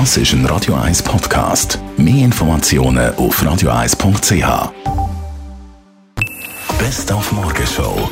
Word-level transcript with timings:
Das 0.00 0.16
ist 0.16 0.32
ein 0.32 0.44
Radio 0.46 0.74
1 0.74 1.04
Podcast. 1.04 1.78
Mehr 1.96 2.24
Informationen 2.24 3.14
auf 3.14 3.40
radio1.ch. 3.40 4.72
Best 6.80 7.12
auf 7.12 7.30
Morgenshow. 7.30 8.10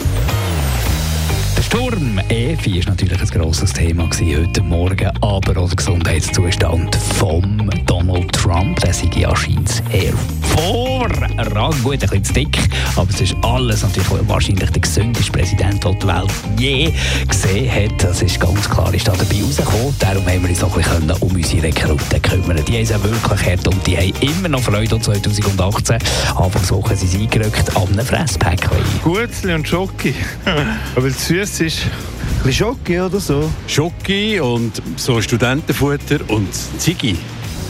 Der 1.56 1.62
Sturm 1.64 2.20
E4 2.28 2.78
ist 2.78 2.88
natürlich 2.88 3.20
ein 3.20 3.26
grosses 3.26 3.72
Thema 3.72 4.04
heute 4.04 4.62
Morgen, 4.62 5.10
aber 5.22 5.56
auch 5.56 5.66
der 5.70 5.76
Gesundheitszustand 5.76 6.94
von 6.94 7.68
Donald 7.86 8.30
Trump, 8.30 8.78
der 8.78 8.94
sei 8.94 9.10
ja 9.16 9.34
scheint 9.34 9.82
hervorragend, 10.56 11.82
gut, 11.82 11.92
ein 11.94 11.98
bisschen 11.98 12.24
zu 12.24 12.32
dick, 12.32 12.58
aber 12.96 13.10
es 13.10 13.20
ist 13.20 13.36
alles 13.42 13.82
natürlich 13.82 14.08
wahrscheinlich 14.28 14.70
der 14.70 14.80
gesündeste 14.80 15.32
Präsident, 15.32 15.84
den 15.84 15.98
die 15.98 16.06
Welt 16.06 16.32
je 16.58 16.92
gesehen 17.28 17.70
hat. 17.70 18.04
Das 18.04 18.22
ist 18.22 18.40
ganz 18.40 18.68
klar, 18.68 18.92
ist 18.94 19.08
da 19.08 19.12
dabei 19.12 19.42
rausgekommen. 19.42 19.94
Darum 19.98 20.26
haben 20.26 20.42
wir 20.42 20.50
uns 20.50 20.62
auch 20.62 20.76
ein 20.76 20.82
bisschen 20.82 21.10
um 21.10 21.34
unsere 21.34 21.62
Rekruten 21.62 22.22
kümmern. 22.22 22.64
Die 22.64 22.74
haben 22.74 22.82
es 22.82 22.90
wirklich 22.90 23.46
hart 23.46 23.68
und 23.68 23.86
die 23.86 23.96
haben 23.96 24.12
immer 24.20 24.48
noch 24.48 24.62
Freude. 24.62 24.94
Und 24.94 25.04
2018, 25.04 25.98
Anfangswoche 26.36 26.96
sind 26.96 27.10
sie 27.10 27.22
eingerückt 27.22 27.76
an 27.76 27.88
einem 27.88 28.06
Fresspäckchen. 28.06 28.78
Gutzli 29.02 29.54
und 29.54 29.66
Schoki. 29.66 30.14
Aber 30.96 31.10
süß 31.10 31.60
ist 31.60 31.82
ein 31.82 31.90
bisschen 32.44 32.52
Schoki 32.52 33.00
oder 33.00 33.20
so. 33.20 33.50
Schoki 33.66 34.40
und 34.40 34.82
so 34.96 35.20
Studentenfutter 35.20 36.18
und 36.28 36.48
Ziggy. 36.78 37.16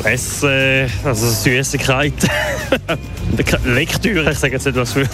Essen, 0.05 0.91
also 1.05 1.29
Süßigkeiten. 1.29 2.29
Lektüre, 3.65 4.33
ich 4.33 4.39
sage 4.39 4.55
jetzt 4.55 4.67
nicht 4.67 4.77
was 4.77 4.95
würdig. 4.95 5.11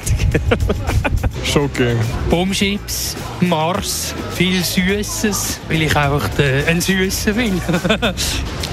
Schoki. 1.44 1.96
Bombchips, 2.30 3.16
Mars, 3.40 4.14
viel 4.34 4.62
Süßes, 4.62 5.60
weil 5.68 5.82
ich 5.82 5.96
einfach 5.96 6.28
einen 6.66 6.80
Süßen 6.80 7.36
will. 7.36 7.52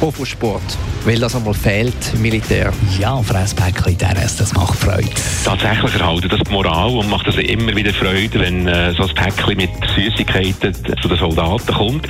Hofosport, 0.02 0.78
weil 1.06 1.20
das 1.20 1.36
einmal 1.36 1.54
fehlt 1.54 1.94
im 2.14 2.22
Militär. 2.22 2.72
Ja, 3.00 3.22
Fresspäckchen, 3.22 3.98
DRS, 3.98 4.38
das 4.38 4.54
macht 4.54 4.80
Freude. 4.80 5.10
Tatsächlich 5.46 5.94
erhalten 5.94 6.28
das 6.28 6.40
die 6.40 6.52
Moral 6.52 6.90
und 6.90 7.08
macht 7.08 7.28
also 7.28 7.40
immer 7.40 7.76
wieder 7.76 7.94
Freude, 7.94 8.40
wenn 8.40 8.68
äh, 8.68 8.94
so 8.94 9.04
ein 9.04 9.14
Päckchen 9.14 9.56
mit 9.58 9.70
Süßigkeiten 9.96 10.74
zu 10.74 11.08
den 11.08 11.18
Soldaten 11.20 11.72
kommt. 11.72 12.08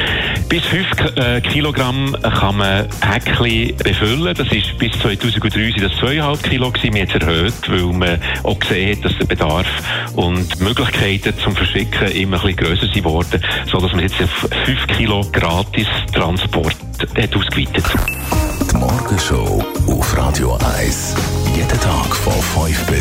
Bis 0.48 0.64
5 0.64 1.18
äh, 1.18 1.42
Kilogramm 1.42 2.16
kann 2.22 2.56
man 2.56 2.88
Päckchen 3.02 3.76
befüllen. 3.76 4.34
Das 4.36 4.50
ist 4.54 4.78
bis 4.78 4.94
2003 5.02 5.50
sind 5.50 5.84
das 5.84 5.92
2,5 6.00 6.44
Kilo 6.44 6.72
gewesen. 6.72 6.96
Es 6.96 7.14
erhöht, 7.14 7.54
weil 7.68 7.84
man 7.84 8.20
auch 8.44 8.58
gesehen 8.58 8.96
hat, 8.96 9.04
dass 9.04 9.18
der 9.18 9.26
Bedarf 9.26 9.68
und 10.16 10.58
die 10.58 10.64
Möglichkeiten 10.64 11.38
zum 11.38 11.58
Verschicken 11.58 12.08
immer 12.12 12.38
ein 12.38 12.56
bisschen 12.56 12.56
grösser 12.56 12.88
sind 12.94 13.04
worden, 13.04 13.44
sodass 13.70 13.92
man 13.92 14.00
jetzt 14.00 14.22
auf 14.24 14.48
5 14.64 14.88
Kilo 14.96 15.28
gratis 15.34 15.88
Transport 16.14 16.78
hat 17.18 17.36
ausgeweitet. 17.36 17.84
Die 18.72 18.78
Morgenshow 18.78 19.62
auf 19.88 20.18
Radio 20.18 20.58
1. 20.78 21.05